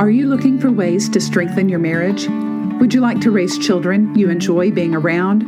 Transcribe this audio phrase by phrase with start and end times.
[0.00, 2.26] Are you looking for ways to strengthen your marriage?
[2.80, 5.40] Would you like to raise children you enjoy being around?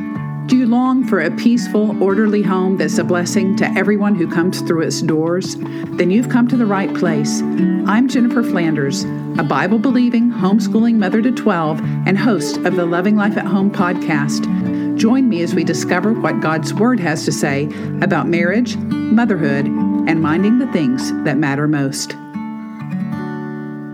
[0.46, 4.60] Do you long for a peaceful, orderly home that's a blessing to everyone who comes
[4.60, 5.56] through its doors?
[5.56, 7.40] Then you've come to the right place.
[7.40, 9.04] I'm Jennifer Flanders,
[9.38, 13.70] a Bible believing, homeschooling mother to 12 and host of the Loving Life at Home
[13.70, 14.98] podcast.
[14.98, 17.70] Join me as we discover what God's Word has to say
[18.02, 22.14] about marriage, motherhood, and minding the things that matter most.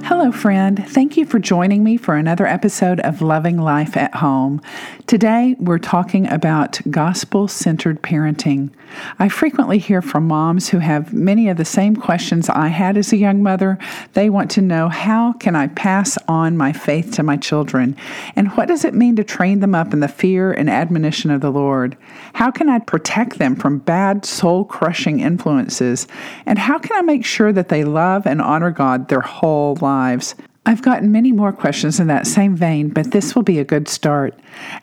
[0.08, 0.82] Hello, friend.
[0.88, 4.62] Thank you for joining me for another episode of Loving Life at Home.
[5.08, 8.68] Today, we're talking about gospel centered parenting.
[9.18, 13.10] I frequently hear from moms who have many of the same questions I had as
[13.10, 13.78] a young mother.
[14.12, 17.96] They want to know how can I pass on my faith to my children?
[18.36, 21.40] And what does it mean to train them up in the fear and admonition of
[21.40, 21.96] the Lord?
[22.34, 26.06] How can I protect them from bad, soul crushing influences?
[26.44, 30.34] And how can I make sure that they love and honor God their whole lives.
[30.68, 33.88] I've gotten many more questions in that same vein, but this will be a good
[33.88, 34.38] start.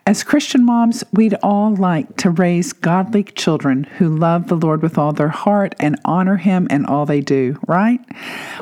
[0.08, 4.98] As Christian moms, we'd all like to raise godly children who love the Lord with
[4.98, 8.00] all their heart and honor Him in all they do, right?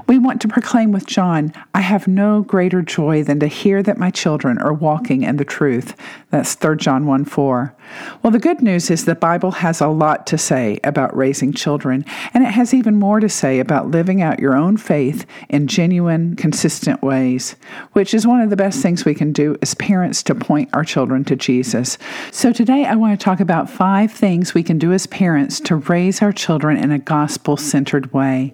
[0.07, 3.97] We want to proclaim with John, I have no greater joy than to hear that
[3.97, 5.95] my children are walking in the truth.
[6.29, 7.75] That's 3 John 1 4.
[8.21, 12.05] Well, the good news is the Bible has a lot to say about raising children,
[12.33, 16.35] and it has even more to say about living out your own faith in genuine,
[16.37, 17.55] consistent ways,
[17.91, 20.83] which is one of the best things we can do as parents to point our
[20.83, 21.97] children to Jesus.
[22.31, 25.75] So today I want to talk about five things we can do as parents to
[25.75, 28.53] raise our children in a gospel centered way.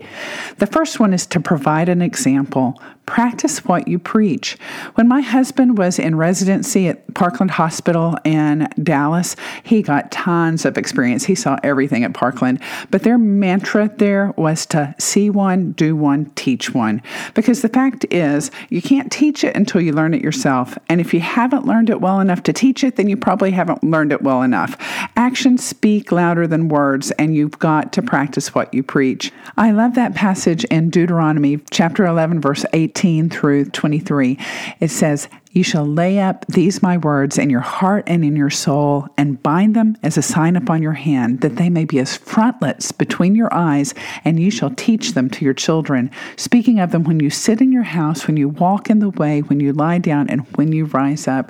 [0.58, 2.82] The first one is to provide an example.
[3.10, 4.56] Practice what you preach.
[4.94, 10.78] When my husband was in residency at Parkland Hospital in Dallas, he got tons of
[10.78, 11.26] experience.
[11.26, 12.62] He saw everything at Parkland.
[12.92, 17.02] But their mantra there was to see one, do one, teach one.
[17.34, 20.78] Because the fact is, you can't teach it until you learn it yourself.
[20.88, 23.84] And if you haven't learned it well enough to teach it, then you probably haven't
[23.84, 24.78] learned it well enough.
[25.16, 29.32] Actions speak louder than words, and you've got to practice what you preach.
[29.58, 34.38] I love that passage in Deuteronomy chapter 11, verse 18 18 through 23,
[34.82, 38.50] it says, You shall lay up these my words in your heart and in your
[38.50, 42.18] soul, and bind them as a sign upon your hand, that they may be as
[42.18, 43.94] frontlets between your eyes,
[44.26, 47.72] and you shall teach them to your children, speaking of them when you sit in
[47.72, 50.84] your house, when you walk in the way, when you lie down, and when you
[50.84, 51.50] rise up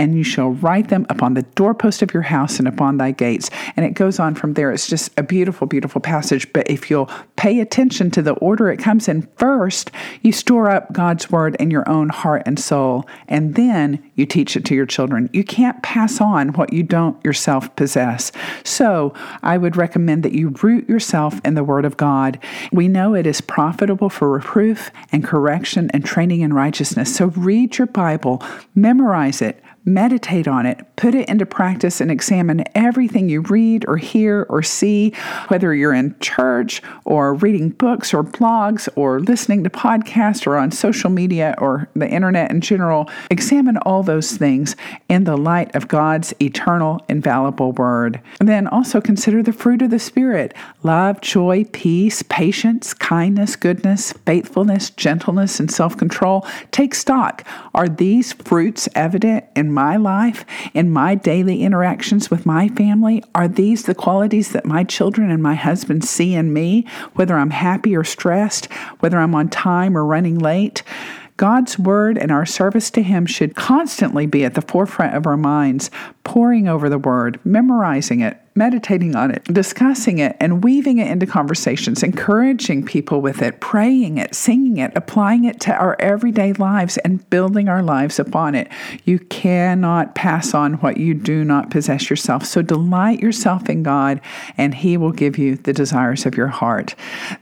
[0.00, 3.50] and you shall write them upon the doorpost of your house and upon thy gates.
[3.76, 4.72] And it goes on from there.
[4.72, 6.50] It's just a beautiful, beautiful passage.
[6.54, 9.90] But if you'll pay attention to the order it comes in, first
[10.22, 14.56] you store up God's word in your own heart and soul, and then you teach
[14.56, 15.28] it to your children.
[15.34, 18.32] You can't pass on what you don't yourself possess.
[18.64, 19.12] So
[19.42, 22.38] I would recommend that you root yourself in the word of God.
[22.72, 27.14] We know it is profitable for reproof and correction and training in righteousness.
[27.14, 28.42] So read your Bible,
[28.74, 33.96] memorize it meditate on it, put it into practice, and examine everything you read or
[33.96, 35.10] hear or see,
[35.48, 40.70] whether you're in church or reading books or blogs or listening to podcasts or on
[40.70, 43.08] social media or the internet in general.
[43.30, 44.76] Examine all those things
[45.08, 48.20] in the light of God's eternal, infallible word.
[48.38, 54.12] And then also consider the fruit of the Spirit love, joy, peace, patience, kindness, goodness,
[54.26, 56.46] faithfulness, gentleness, and self control.
[56.70, 57.46] Take stock.
[57.74, 60.44] Are these fruits evident in my life,
[60.74, 63.22] in my daily interactions with my family?
[63.34, 67.50] Are these the qualities that my children and my husband see in me, whether I'm
[67.50, 68.66] happy or stressed,
[69.00, 70.82] whether I'm on time or running late?
[71.36, 75.38] God's word and our service to Him should constantly be at the forefront of our
[75.38, 75.90] minds,
[76.22, 81.26] poring over the word, memorizing it, meditating on it, discussing it, and weaving it into
[81.26, 86.98] conversations, encouraging people with it, praying it, singing it, applying it to our everyday lives,
[86.98, 88.68] and building our lives upon it.
[89.04, 92.44] You cannot pass on what you do not possess yourself.
[92.44, 94.20] So delight yourself in God,
[94.58, 96.94] and He will give you the desires of your heart.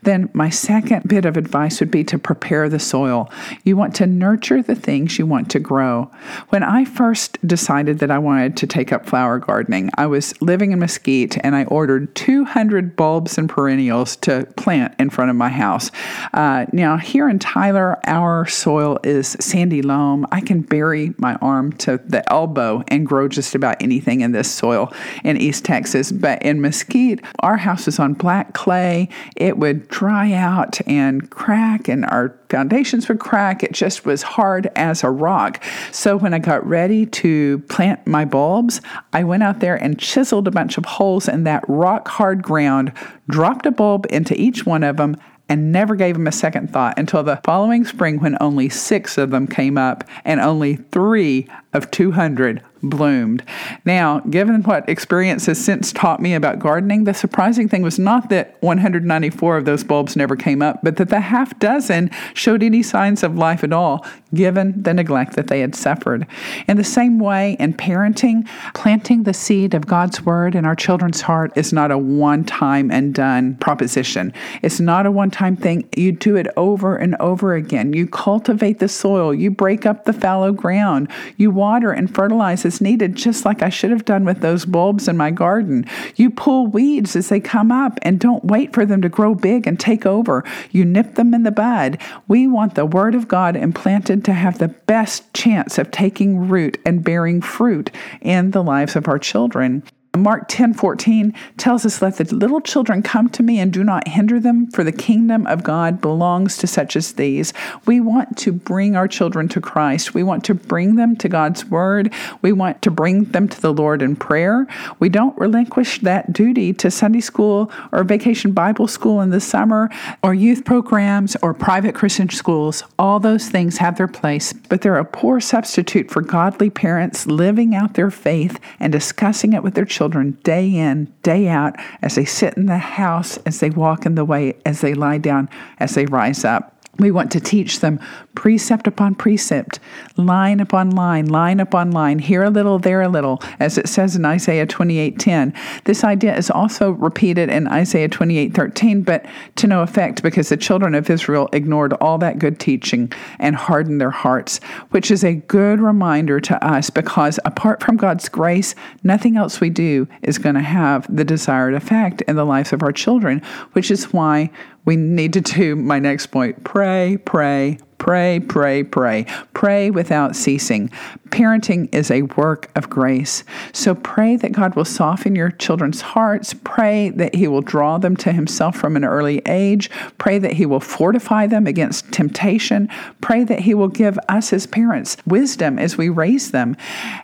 [0.02, 3.30] Then, my second bit of advice would be to prepare the soil.
[3.64, 6.10] You want to nurture the things you want to grow.
[6.50, 10.72] When I first decided that I wanted to take up flower gardening, I was living
[10.72, 15.36] in Mesquite Mesquite and I ordered 200 bulbs and perennials to plant in front of
[15.36, 15.92] my house.
[16.34, 20.26] Uh, now, here in Tyler, our soil is sandy loam.
[20.32, 24.50] I can bury my arm to the elbow and grow just about anything in this
[24.50, 24.92] soil
[25.22, 26.10] in East Texas.
[26.10, 29.08] But in Mesquite, our house is on black clay.
[29.36, 33.62] It would dry out and crack, and our foundations would crack.
[33.62, 35.62] It just was hard as a rock.
[35.92, 38.80] So when I got ready to plant my bulbs,
[39.12, 42.92] I went out there and chiseled a bunch of holes in that rock hard ground,
[43.28, 45.16] dropped a bulb into each one of them,
[45.48, 49.30] and never gave them a second thought until the following spring when only six of
[49.30, 53.44] them came up and only three of 200 bloomed.
[53.84, 58.28] Now, given what experience has since taught me about gardening, the surprising thing was not
[58.30, 62.82] that 194 of those bulbs never came up, but that the half dozen showed any
[62.82, 64.04] signs of life at all,
[64.34, 66.26] given the neglect that they had suffered.
[66.68, 71.20] In the same way, in parenting, planting the seed of God's word in our children's
[71.20, 74.32] heart is not a one time and done proposition.
[74.62, 75.88] It's not a one time thing.
[75.96, 77.92] You do it over and over again.
[77.92, 83.14] You cultivate the soil, you break up the fallow ground, you water and fertilize needed,
[83.14, 85.86] just like I should have done with those bulbs in my garden.
[86.16, 89.66] You pull weeds as they come up and don't wait for them to grow big
[89.66, 90.44] and take over.
[90.70, 91.98] You nip them in the bud.
[92.28, 96.78] We want the Word of God implanted to have the best chance of taking root
[96.84, 99.82] and bearing fruit in the lives of our children.
[100.16, 104.08] Mark 10 14 tells us, Let the little children come to me and do not
[104.08, 107.52] hinder them, for the kingdom of God belongs to such as these.
[107.84, 110.14] We want to bring our children to Christ.
[110.14, 112.12] We want to bring them to God's word.
[112.42, 114.66] We want to bring them to the Lord in prayer.
[114.98, 119.90] We don't relinquish that duty to Sunday school or vacation Bible school in the summer
[120.22, 122.82] or youth programs or private Christian schools.
[122.98, 127.74] All those things have their place, but they're a poor substitute for godly parents living
[127.74, 132.14] out their faith and discussing it with their children children day in, day out, as
[132.14, 135.48] they sit in the house, as they walk in the way, as they lie down,
[135.80, 136.77] as they rise up.
[136.98, 138.00] We want to teach them
[138.34, 139.78] precept upon precept,
[140.16, 144.16] line upon line, line upon line, here a little, there a little, as it says
[144.16, 145.52] in Isaiah 28:10.
[145.84, 149.24] This idea is also repeated in Isaiah 28:13, but
[149.56, 154.00] to no effect because the children of Israel ignored all that good teaching and hardened
[154.00, 154.60] their hearts,
[154.90, 158.74] which is a good reminder to us because apart from God's grace,
[159.04, 162.82] nothing else we do is going to have the desired effect in the lives of
[162.82, 163.40] our children,
[163.72, 164.50] which is why
[164.84, 166.64] we need to do my next point.
[166.64, 169.26] Pray, pray, Pray, pray, pray.
[169.54, 170.88] Pray without ceasing.
[171.30, 173.44] Parenting is a work of grace.
[173.72, 176.54] So pray that God will soften your children's hearts.
[176.64, 179.90] Pray that He will draw them to Himself from an early age.
[180.16, 182.88] Pray that He will fortify them against temptation.
[183.20, 186.76] Pray that He will give us as parents wisdom as we raise them.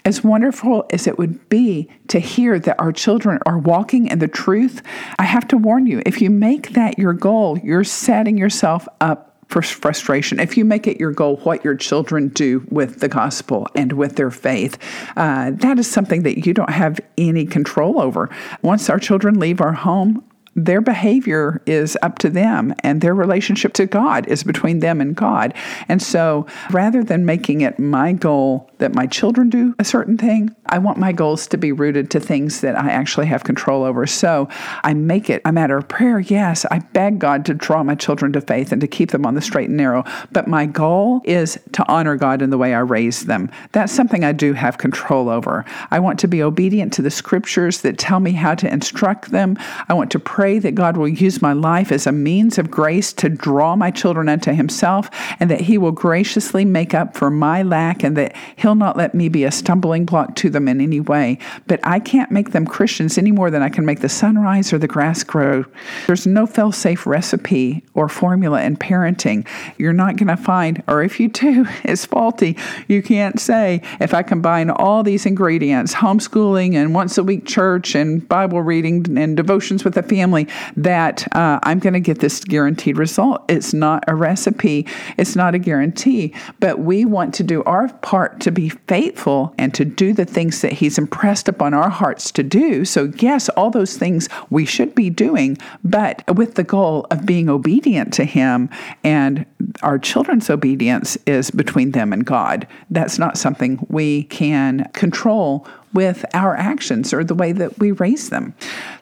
[0.05, 4.29] As wonderful as it would be to hear that our children are walking in the
[4.29, 4.83] truth,
[5.19, 9.34] I have to warn you if you make that your goal, you're setting yourself up
[9.63, 10.41] frustration.
[10.41, 14.17] If you make it your goal what your children do with the gospel and with
[14.17, 14.79] their faith,
[15.17, 18.31] uh, that is something that you don't have any control over.
[18.63, 20.25] Once our children leave our home,
[20.57, 25.17] their behavior is up to them and their relationship to God is between them and
[25.17, 25.55] God.
[25.89, 30.55] And so rather than making it my goal that my children do a certain thing,
[30.67, 34.07] I want my goals to be rooted to things that I actually have control over.
[34.07, 34.49] So
[34.83, 36.21] I make it a matter of prayer.
[36.21, 39.35] Yes, I beg God to draw my children to faith and to keep them on
[39.35, 40.05] the straight and narrow.
[40.33, 43.51] But my goal is to honor God in the way I raise them.
[43.73, 45.65] That's something I do have control over.
[45.91, 49.57] I want to be obedient to the scriptures that tell me how to instruct them.
[49.89, 52.71] I want to pray pray that God will use my life as a means of
[52.71, 55.09] grace to draw my children unto Himself,
[55.41, 59.15] and that He will graciously make up for my lack, and that He'll not let
[59.15, 61.39] me be a stumbling block to them in any way.
[61.67, 64.77] But I can't make them Christians any more than I can make the sunrise or
[64.77, 65.65] the grass grow.
[66.07, 69.49] There's no fail safe recipe or formula in parenting.
[69.79, 72.59] You're not going to find, or if you do, it's faulty.
[72.87, 77.95] You can't say, if I combine all these ingredients, homeschooling and once a week church
[77.95, 82.19] and Bible reading and devotions with the family family that uh, I'm going to get
[82.19, 83.45] this guaranteed result.
[83.49, 84.87] It's not a recipe,
[85.17, 89.73] it's not a guarantee, but we want to do our part to be faithful and
[89.75, 92.85] to do the things that He's impressed upon our hearts to do.
[92.85, 97.49] So, yes, all those things we should be doing, but with the goal of being
[97.49, 98.69] obedient to Him
[99.03, 99.47] and
[99.83, 102.67] our children's obedience is between them and God.
[102.91, 108.29] That's not something we can control with our actions or the way that we raise
[108.29, 108.53] them.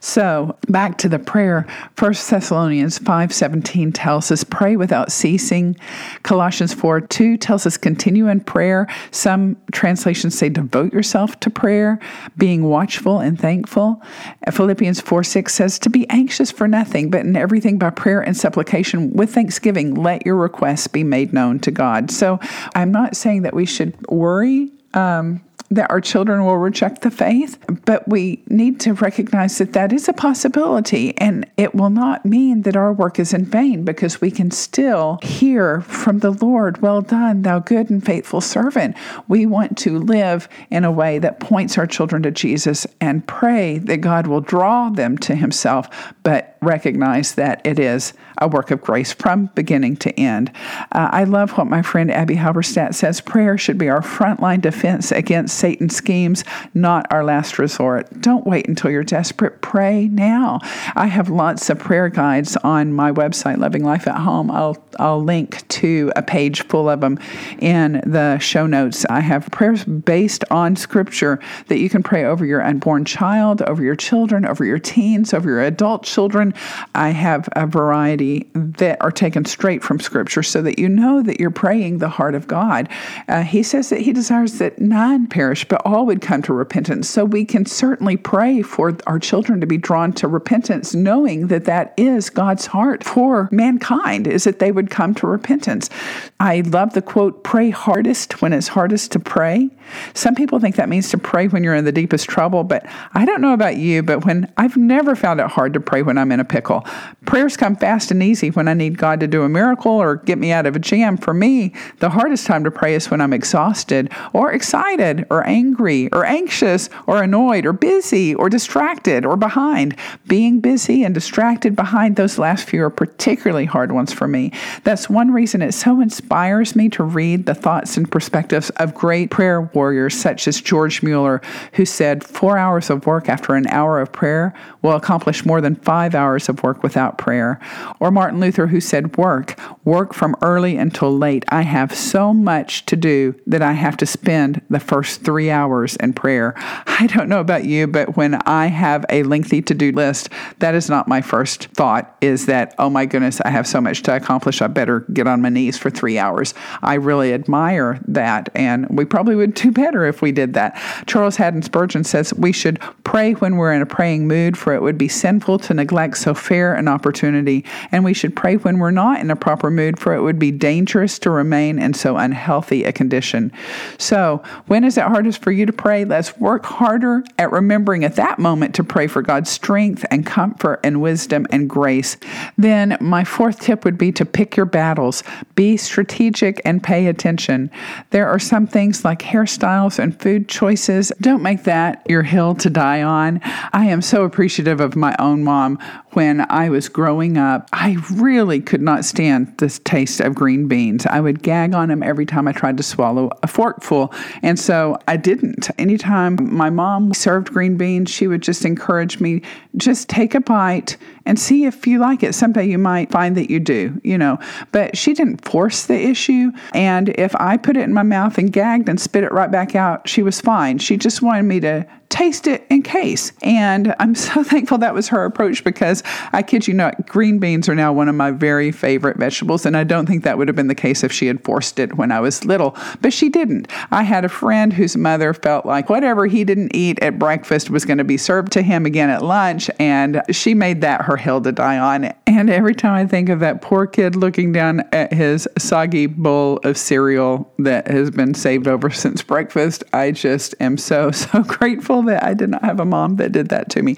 [0.00, 1.66] So, back to the prayer,
[1.96, 5.74] 1 Thessalonians 5:17 tells us pray without ceasing.
[6.22, 8.86] Colossians 4:2 tells us continue in prayer.
[9.10, 11.98] Some translations say devote yourself to prayer,
[12.36, 14.02] being watchful and thankful.
[14.50, 19.12] Philippians 4:6 says to be anxious for nothing, but in everything by prayer and supplication
[19.14, 22.10] with thanksgiving let your requests be made known to God.
[22.10, 22.38] So,
[22.74, 25.40] I'm not saying that we should worry um,
[25.70, 30.08] that our children will reject the faith, but we need to recognize that that is
[30.08, 34.30] a possibility and it will not mean that our work is in vain because we
[34.30, 38.96] can still hear from the Lord, Well done, thou good and faithful servant.
[39.28, 43.78] We want to live in a way that points our children to Jesus and pray
[43.78, 45.88] that God will draw them to Himself,
[46.22, 50.50] but recognize that it is a work of grace from beginning to end.
[50.92, 55.12] Uh, I love what my friend Abbie Halberstadt says prayer should be our frontline defense
[55.12, 56.44] against Satan's schemes,
[56.74, 58.20] not our last resort.
[58.20, 59.60] Don't wait until you're desperate.
[59.60, 60.60] Pray now.
[60.96, 64.50] I have lots of prayer guides on my website, Loving Life at Home.
[64.50, 67.18] I'll, I'll link to a page full of them
[67.58, 69.04] in the show notes.
[69.08, 73.82] I have prayers based on scripture that you can pray over your unborn child, over
[73.82, 76.54] your children, over your teens, over your adult children.
[76.94, 81.40] I have a variety that are taken straight from scripture so that you know that
[81.40, 82.88] you're praying the heart of God.
[83.28, 87.08] Uh, he says that he desires that none perish, but all would come to repentance.
[87.08, 91.64] So we can certainly pray for our children to be drawn to repentance, knowing that
[91.64, 95.90] that is God's heart for mankind, is that they would come to repentance.
[96.38, 99.70] I love the quote, pray hardest when it's hardest to pray.
[100.14, 103.24] Some people think that means to pray when you're in the deepest trouble, but I
[103.24, 106.32] don't know about you, but when I've never found it hard to pray when I'm
[106.32, 106.86] in a pickle.
[107.24, 110.38] Prayers come fast and easy when I need God to do a miracle or get
[110.38, 111.16] me out of a jam.
[111.16, 116.08] For me, the hardest time to pray is when I'm exhausted or excited or angry
[116.12, 119.96] or anxious or annoyed or busy or distracted or behind.
[120.26, 124.52] Being busy and distracted behind those last few are particularly hard ones for me.
[124.84, 129.30] That's one reason it so inspires me to read the thoughts and perspectives of great
[129.30, 131.40] prayer warriors such as George Mueller,
[131.74, 135.76] who said, Four hours of work after an hour of prayer will accomplish more than
[135.76, 137.60] five hours of work without prayer.
[138.00, 141.44] Or Martin Luther, who said, Work, work from early until late.
[141.48, 145.96] I have so much to do that I have to spend the first three hours
[145.96, 146.54] in prayer.
[146.56, 150.74] I don't know about you, but when I have a lengthy to do list, that
[150.74, 154.16] is not my first thought, is that, oh my goodness, I have so much to
[154.16, 154.62] accomplish.
[154.62, 156.54] I better get on my knees for three hours.
[156.82, 160.80] I really admire that, and we probably would do better if we did that.
[161.06, 164.82] Charles Haddon Spurgeon says we should pray when we're in a praying mood, for it
[164.82, 168.90] would be sinful to neglect so fair an opportunity, and we should pray when we're
[168.90, 172.84] not in a proper mood, for it would be dangerous to remain in so unhealthy
[172.84, 173.52] a condition.
[173.98, 176.04] So, when is it hardest for you to pray?
[176.04, 180.80] Let's work harder at remembering at that moment to pray for God's strength and comfort
[180.82, 182.16] and wisdom and grace.
[182.58, 185.22] Then, my fourth tip would be to pick your battles,
[185.54, 187.70] be strategic, and pay attention.
[188.10, 191.12] There are some things like hairstyles and food choices.
[191.20, 193.40] Don't make that your hill to die on.
[193.72, 195.78] I am so appreciative of my own mom
[196.12, 201.06] when I was growing up, I really could not stand the taste of green beans.
[201.06, 204.12] I would gag on them every time I tried to swallow a forkful.
[204.42, 205.70] And so I didn't.
[205.78, 209.42] Anytime my mom served green beans, she would just encourage me
[209.76, 212.34] just take a bite and see if you like it.
[212.34, 214.38] Someday you might find that you do, you know.
[214.72, 216.52] But she didn't force the issue.
[216.74, 219.74] And if I put it in my mouth and gagged and spit it right back
[219.74, 220.78] out, she was fine.
[220.78, 223.32] She just wanted me to taste it in case.
[223.42, 226.02] And I'm so thankful that was her approach because
[226.32, 229.64] I kid you not, green beans are now one of my very favorite vegetables.
[229.64, 231.96] And I don't think that would have been the case if she had forced it
[231.96, 232.76] when I was little.
[233.00, 233.68] But she didn't.
[233.90, 237.84] I had a friend whose mother felt like whatever he didn't eat at breakfast was
[237.86, 239.70] going to be served to him again at lunch.
[239.78, 242.12] And she made that her hill to die on.
[242.26, 246.58] And every time I think of that poor kid looking down at his soggy bowl
[246.64, 252.01] of cereal that has been saved over since breakfast, I just am so, so grateful
[252.06, 253.96] that I did not have a mom that did that to me.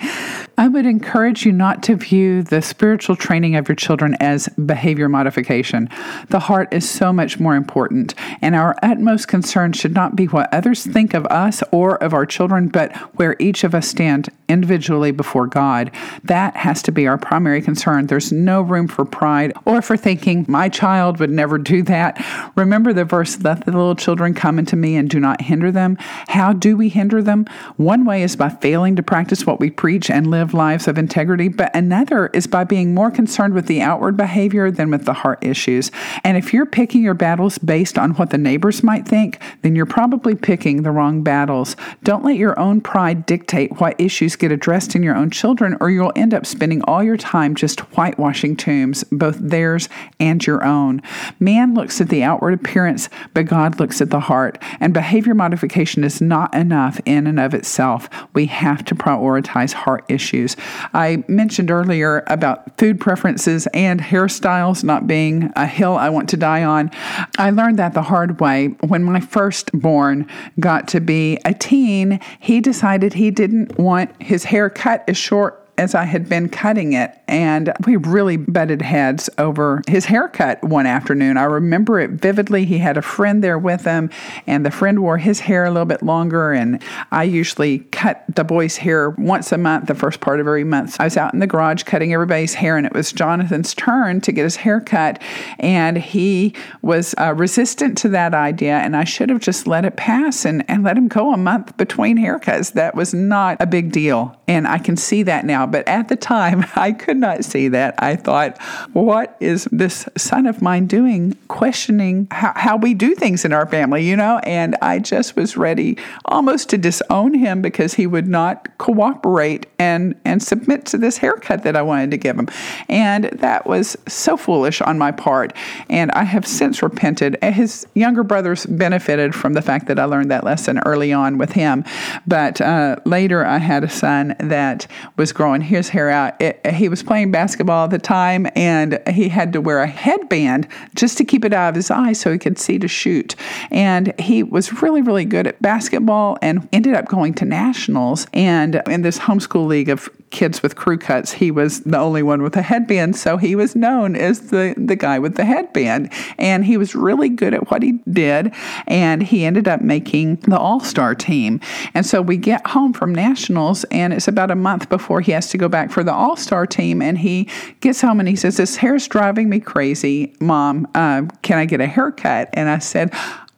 [0.56, 5.08] I would encourage you not to view the spiritual training of your children as behavior
[5.08, 5.88] modification.
[6.28, 10.52] The heart is so much more important, and our utmost concern should not be what
[10.54, 15.11] others think of us or of our children, but where each of us stand individually
[15.11, 15.90] before God.
[16.23, 18.06] That has to be our primary concern.
[18.06, 22.25] There's no room for pride or for thinking, my child would never do that.
[22.54, 25.96] Remember the verse, let the little children come into me and do not hinder them.
[26.28, 27.46] How do we hinder them?
[27.76, 31.48] One way is by failing to practice what we preach and live lives of integrity,
[31.48, 35.38] but another is by being more concerned with the outward behavior than with the heart
[35.42, 35.90] issues.
[36.24, 39.86] And if you're picking your battles based on what the neighbors might think, then you're
[39.86, 41.76] probably picking the wrong battles.
[42.02, 45.88] Don't let your own pride dictate what issues get addressed in your own children, or
[45.88, 51.00] you'll end up spending all your time just whitewashing tombs, both theirs and your own.
[51.38, 54.58] Man looks at the outward appearance, but God looks at the heart.
[54.80, 58.08] And behavior modification is not enough in and of itself.
[58.32, 60.57] We have to prioritize heart issues issues.
[60.93, 66.37] I mentioned earlier about food preferences and hairstyles not being a hill I want to
[66.37, 66.91] die on.
[67.38, 68.69] I learned that the hard way.
[68.81, 70.29] When my firstborn
[70.61, 75.63] got to be a teen, he decided he didn't want his hair cut as short
[75.76, 77.16] as I had been cutting it.
[77.26, 81.37] And we really butted heads over his haircut one afternoon.
[81.37, 82.64] I remember it vividly.
[82.64, 84.11] He had a friend there with him,
[84.47, 86.52] and the friend wore his hair a little bit longer.
[86.52, 90.64] And I usually cut the boy's hair once a month, the first part of every
[90.64, 91.00] month.
[91.00, 94.33] I was out in the garage cutting everybody's hair, and it was Jonathan's turn to
[94.33, 95.21] get his hair cut.
[95.59, 99.97] And he was uh, resistant to that idea, and I should have just let it
[99.97, 102.75] pass and, and let him go a month between haircuts.
[102.75, 104.37] That was not a big deal.
[104.47, 105.63] And I can see that now.
[105.66, 107.94] But at the time, I could not see that.
[107.99, 108.61] I thought,
[108.92, 113.66] what is this son of mine doing, questioning how, how we do things in our
[113.66, 114.40] family, you know?
[114.44, 120.14] And I just was ready almost to disown him because he would not cooperate and,
[120.25, 122.49] and submit to this haircut that I wanted to give him.
[122.88, 125.52] And that was so foolish on my part.
[125.88, 127.37] And I have since repented.
[127.42, 131.52] His younger brothers benefited from the fact that I learned that lesson early on with
[131.52, 131.85] him.
[132.26, 136.40] But uh, later, I had a son that was growing his hair out.
[136.40, 140.68] It, he was playing basketball at the time and he had to wear a headband
[140.94, 143.37] just to keep it out of his eyes so he could see to shoot.
[143.70, 148.26] And he was really, really good at basketball and ended up going to nationals.
[148.32, 152.43] And in this homeschool league of kids with crew cuts, he was the only one
[152.43, 153.14] with a headband.
[153.14, 156.12] So he was known as the, the guy with the headband.
[156.38, 158.53] And he was really good at what he did.
[158.88, 161.61] And he ended up making the all star team.
[161.95, 165.49] And so we get home from nationals, and it's about a month before he has
[165.50, 167.00] to go back for the all star team.
[167.00, 167.49] And he
[167.81, 170.35] gets home and he says, This hair's driving me crazy.
[170.41, 172.50] Mom, uh, can I get a haircut?
[172.55, 173.14] And I said,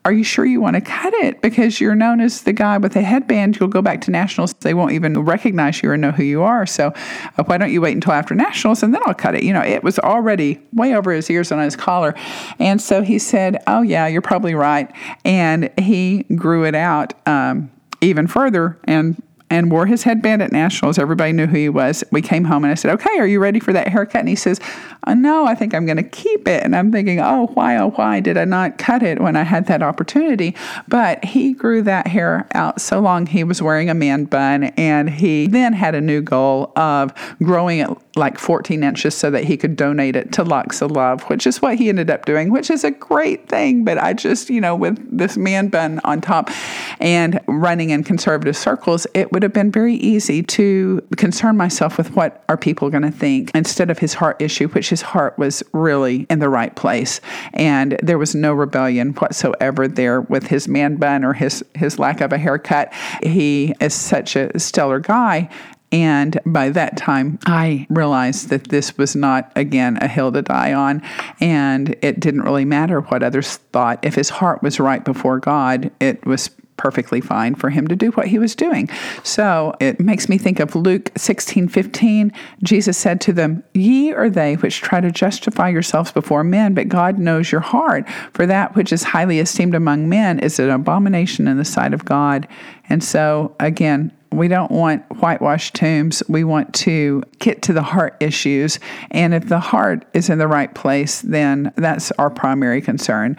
[0.07, 1.43] are you sure you want to cut it?
[1.43, 3.59] Because you're known as the guy with the headband.
[3.59, 4.53] You'll go back to nationals.
[4.53, 6.65] They won't even recognize you or know who you are.
[6.65, 6.93] So
[7.37, 9.43] uh, why don't you wait until after nationals and then I'll cut it?
[9.43, 12.15] You know, it was already way over his ears and on his collar.
[12.61, 14.89] And so he said, Oh, yeah, you're probably right.
[15.25, 17.15] And he grew it out.
[17.27, 20.99] Um, even further and and wore his headband at nationals.
[20.99, 22.03] Everybody knew who he was.
[22.11, 24.21] We came home and I said, Okay, are you ready for that haircut?
[24.21, 24.61] And he says,
[25.07, 26.65] oh, No, I think I'm going to keep it.
[26.65, 29.67] And I'm thinking, Oh, why, oh, why did I not cut it when I had
[29.67, 30.57] that opportunity?
[30.89, 33.27] But he grew that hair out so long.
[33.27, 37.13] He was wearing a man bun and he then had a new goal of
[37.43, 41.23] growing it like 14 inches so that he could donate it to Locks of Love,
[41.25, 43.85] which is what he ended up doing, which is a great thing.
[43.85, 46.51] But I just, you know, with this man bun on top
[46.99, 52.11] and running in conservative circles, it would have been very easy to concern myself with
[52.17, 55.63] what are people going to think instead of his heart issue, which his heart was
[55.75, 57.21] really in the right place.
[57.53, 62.23] And there was no rebellion whatsoever there with his man bun or his, his lack
[62.23, 62.95] of a haircut.
[63.23, 65.51] He is such a stellar guy
[65.93, 70.73] and by that time, I realized that this was not, again, a hill to die
[70.73, 71.01] on.
[71.41, 74.05] And it didn't really matter what others thought.
[74.05, 78.11] If his heart was right before God, it was perfectly fine for him to do
[78.13, 78.89] what he was doing.
[79.23, 82.33] So it makes me think of Luke 16 15.
[82.63, 86.89] Jesus said to them, Ye are they which try to justify yourselves before men, but
[86.89, 88.09] God knows your heart.
[88.33, 92.05] For that which is highly esteemed among men is an abomination in the sight of
[92.05, 92.47] God.
[92.89, 96.23] And so, again, we don't want whitewashed tombs.
[96.29, 98.79] We want to get to the heart issues.
[99.11, 103.37] And if the heart is in the right place, then that's our primary concern.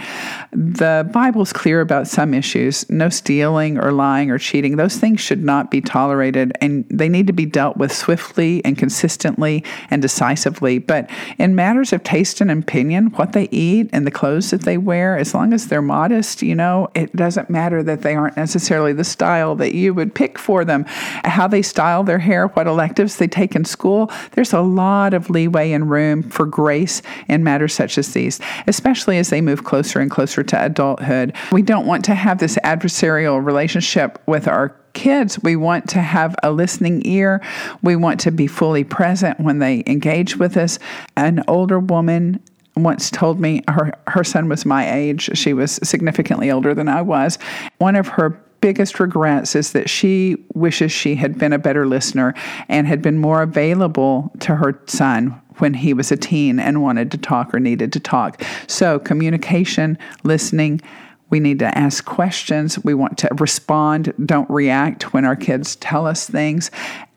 [0.51, 4.77] The Bible's clear about some issues no stealing or lying or cheating.
[4.77, 8.77] Those things should not be tolerated and they need to be dealt with swiftly and
[8.77, 10.79] consistently and decisively.
[10.79, 14.77] But in matters of taste and opinion, what they eat and the clothes that they
[14.77, 18.93] wear, as long as they're modest, you know, it doesn't matter that they aren't necessarily
[18.93, 20.85] the style that you would pick for them
[21.23, 24.11] how they style their hair, what electives they take in school.
[24.31, 29.17] There's a lot of leeway and room for grace in matters such as these, especially
[29.17, 31.33] as they move closer and closer to adulthood.
[31.51, 36.35] We don't want to have this adversarial relationship with our kids, we want to have
[36.41, 37.39] a listening ear.
[37.83, 40.79] We want to be fully present when they engage with us.
[41.15, 42.43] An older woman
[42.75, 45.29] once told me her her son was my age.
[45.37, 47.37] She was significantly older than I was.
[47.77, 52.33] One of her biggest regrets is that she wishes she had been a better listener
[52.67, 57.09] and had been more available to her son when he was a teen and wanted
[57.09, 58.43] to talk or needed to talk.
[58.67, 60.81] So, communication, listening,
[61.29, 62.77] we need to ask questions.
[62.83, 66.69] We want to respond, don't react when our kids tell us things.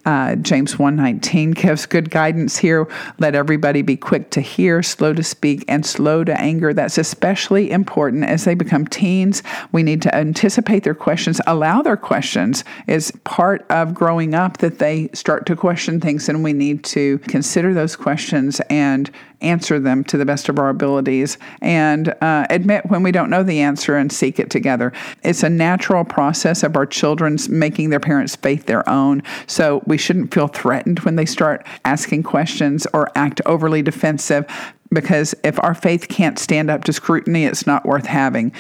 [0.05, 2.89] Uh, James 119 gives good guidance here.
[3.19, 6.73] Let everybody be quick to hear, slow to speak, and slow to anger.
[6.73, 9.43] That's especially important as they become teens.
[9.73, 14.79] We need to anticipate their questions, allow their questions It's part of growing up that
[14.79, 19.11] they start to question things, and we need to consider those questions and
[19.41, 23.43] answer them to the best of our abilities and uh, admit when we don't know
[23.43, 24.93] the answer and seek it together.
[25.23, 29.23] It's a natural process of our children's making their parents' faith their own.
[29.47, 34.47] So we shouldn't feel threatened when they start asking questions or act overly defensive
[34.93, 38.53] because if our faith can't stand up to scrutiny, it's not worth having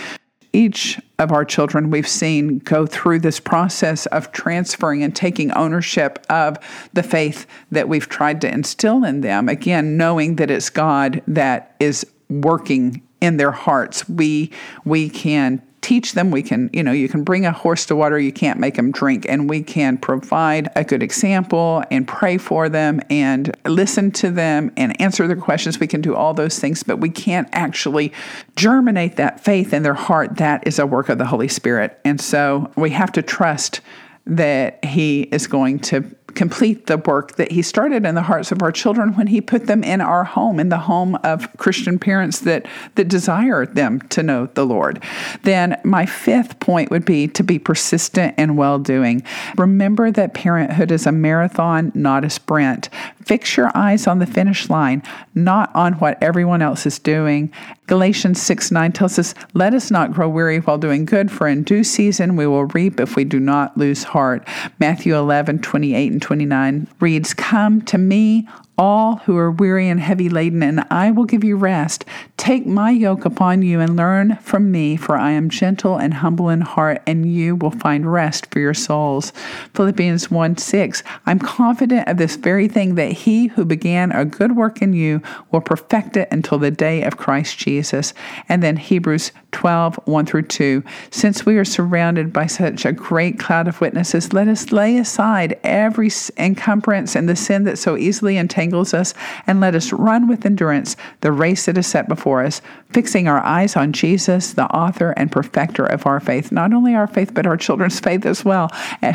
[0.52, 6.24] each of our children we've seen go through this process of transferring and taking ownership
[6.28, 6.58] of
[6.92, 9.48] the faith that we've tried to instill in them.
[9.48, 14.08] Again, knowing that it's God that is working in their hearts.
[14.08, 14.50] We
[14.84, 16.30] we can teach them.
[16.30, 18.90] We can, you know, you can bring a horse to water, you can't make them
[18.90, 19.26] drink.
[19.28, 24.72] And we can provide a good example and pray for them and listen to them
[24.76, 25.80] and answer their questions.
[25.80, 28.12] We can do all those things, but we can't actually
[28.56, 30.36] germinate that faith in their heart.
[30.36, 31.98] That is a work of the Holy Spirit.
[32.04, 33.80] And so we have to trust
[34.26, 38.62] that He is going to complete the work that he started in the hearts of
[38.62, 42.40] our children when he put them in our home in the home of christian parents
[42.40, 45.02] that that desire them to know the lord.
[45.42, 49.22] Then my fifth point would be to be persistent and well doing
[49.56, 52.88] remember that parenthood is a marathon not a sprint.
[53.24, 55.02] Fix your eyes on the finish line
[55.34, 57.52] not on what everyone else is doing.
[57.86, 61.62] Galatians 6 9 tells us let us not grow weary while doing good for in
[61.62, 64.46] due season we will reap if we do not lose heart.
[64.78, 68.46] Matthew 11 28 29 reads, Come to me,
[68.80, 72.06] all who are weary and heavy laden, and I will give you rest.
[72.38, 76.48] Take my yoke upon you and learn from me, for I am gentle and humble
[76.48, 79.34] in heart, and you will find rest for your souls.
[79.74, 81.02] Philippians 1 6.
[81.26, 85.20] I'm confident of this very thing that he who began a good work in you
[85.52, 88.14] will perfect it until the day of Christ Jesus.
[88.48, 90.82] And then Hebrews 12 1 through 2.
[91.10, 95.60] Since we are surrounded by such a great cloud of witnesses, let us lay aside
[95.64, 99.14] every encumbrance and the sin that so easily entangles entangles us,
[99.46, 103.40] and let us run with endurance the race that is set before us, fixing our
[103.40, 107.46] eyes on Jesus, the author and perfecter of our faith, not only our faith, but
[107.46, 108.68] our children's faith as well,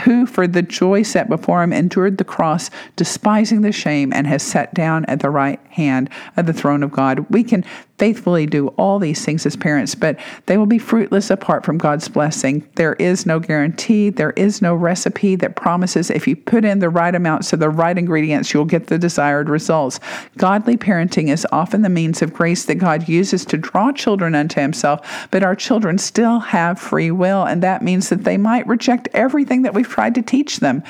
[0.04, 4.44] who, for the joy set before him, endured the cross, despising the shame, and has
[4.44, 7.26] sat down at the right hand of the throne of God.
[7.30, 7.64] We can
[7.98, 12.08] faithfully do all these things as parents, but they will be fruitless apart from God's
[12.10, 12.68] blessing.
[12.76, 16.90] There is no guarantee, there is no recipe that promises if you put in the
[16.90, 20.00] right amounts of the right ingredients, you'll get the desired results.
[20.38, 24.60] Godly parenting is often the means of grace that God uses to draw children unto
[24.60, 29.08] Himself, but our children still have free will, and that means that they might reject
[29.14, 30.84] everything that we've tried to teach them.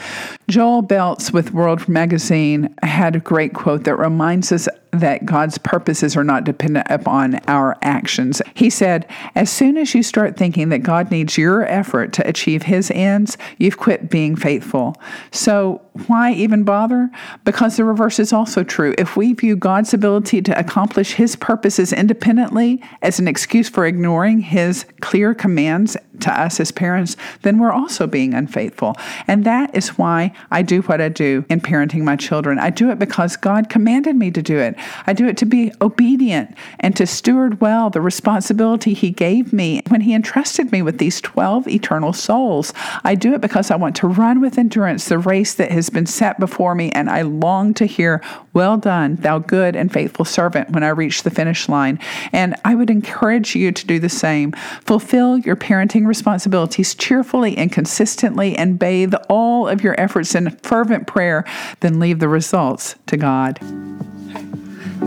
[0.47, 4.67] Joel Belz with World Magazine had a great quote that reminds us
[4.99, 8.41] that God's purposes are not dependent upon our actions.
[8.53, 12.63] He said, As soon as you start thinking that God needs your effort to achieve
[12.63, 14.95] his ends, you've quit being faithful.
[15.31, 17.09] So, why even bother?
[17.45, 18.93] Because the reverse is also true.
[18.97, 24.39] If we view God's ability to accomplish his purposes independently as an excuse for ignoring
[24.39, 28.95] his clear commands to us as parents, then we're also being unfaithful.
[29.27, 32.59] And that is why I do what I do in parenting my children.
[32.59, 34.75] I do it because God commanded me to do it.
[35.07, 39.81] I do it to be obedient and to steward well the responsibility He gave me
[39.87, 42.73] when He entrusted me with these 12 eternal souls.
[43.03, 46.05] I do it because I want to run with endurance the race that has been
[46.05, 48.21] set before me, and I long to hear,
[48.53, 51.99] Well done, thou good and faithful servant, when I reach the finish line.
[52.31, 54.51] And I would encourage you to do the same.
[54.81, 61.07] Fulfill your parenting responsibilities cheerfully and consistently, and bathe all of your efforts in fervent
[61.07, 61.45] prayer,
[61.79, 63.59] then leave the results to God.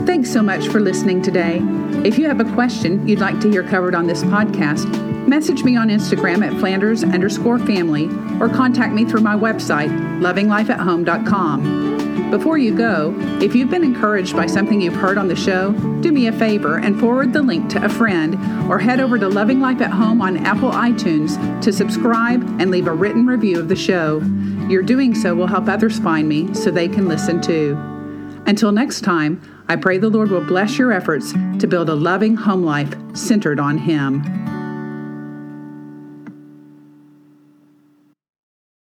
[0.09, 1.61] Thanks so much for listening today.
[2.03, 4.89] If you have a question you'd like to hear covered on this podcast,
[5.29, 8.07] message me on Instagram at Flanders underscore family
[8.41, 9.91] or contact me through my website,
[10.23, 12.31] lovinglifeathome.com.
[12.31, 16.11] Before you go, if you've been encouraged by something you've heard on the show, do
[16.11, 18.37] me a favor and forward the link to a friend
[18.71, 22.87] or head over to Loving Life at Home on Apple iTunes to subscribe and leave
[22.87, 24.21] a written review of the show.
[24.71, 27.77] Your doing so will help others find me so they can listen too.
[28.47, 32.37] Until next time, I pray the Lord will bless your efforts to build a loving
[32.37, 34.23] home life centered on Him.